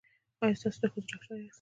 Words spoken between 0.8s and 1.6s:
د ښځو ډاکټر یاست؟